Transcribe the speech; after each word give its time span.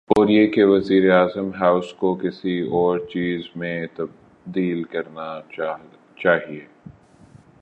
اوریہ 0.09 0.47
کہ 0.47 0.63
وزیراعظم 0.63 1.49
ہاؤس 1.59 1.93
کو 1.93 2.15
کسی 2.15 2.59
اورچیز 2.61 3.41
میں 3.55 3.87
تبدیل 3.95 4.83
کرنا 4.83 5.39
چاہیے۔ 6.17 6.65